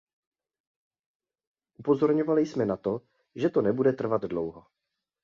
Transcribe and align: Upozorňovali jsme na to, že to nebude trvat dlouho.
Upozorňovali 1.79 2.45
jsme 2.45 2.65
na 2.65 2.77
to, 2.77 3.01
že 3.35 3.49
to 3.49 3.61
nebude 3.61 3.93
trvat 3.93 4.21
dlouho. 4.23 4.65